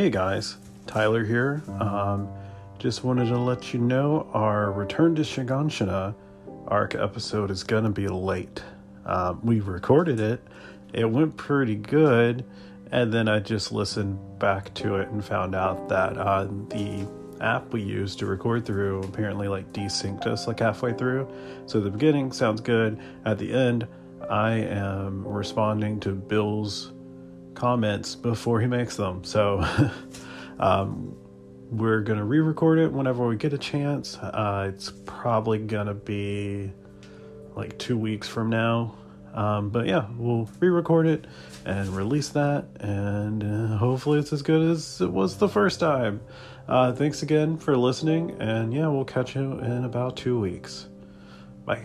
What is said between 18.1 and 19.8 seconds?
to record through apparently like